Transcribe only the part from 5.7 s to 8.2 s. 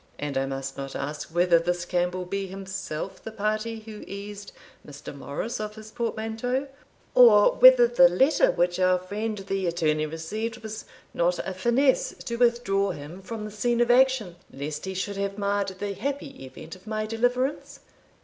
his portmanteau, or whether the